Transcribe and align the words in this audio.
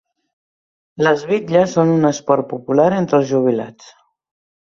Les 1.07 1.25
bitlles 1.31 1.75
són 1.77 1.91
un 1.97 2.09
esport 2.11 2.49
popular 2.55 2.87
entre 3.01 3.19
els 3.21 3.29
jubilats. 3.35 3.93